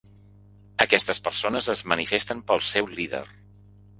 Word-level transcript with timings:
Aquestes 0.85 1.19
persones 1.27 1.69
es 1.75 1.85
manifesten 1.93 2.41
pel 2.49 2.65
seu 2.71 2.89
líder. 2.95 3.23